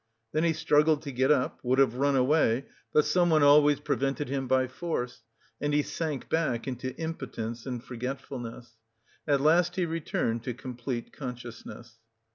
[0.31, 4.47] Then he struggled to get up, would have run away, but someone always prevented him
[4.47, 5.21] by force,
[5.61, 8.77] and he sank back into impotence and forgetfulness.
[9.27, 11.99] At last he returned to complete consciousness.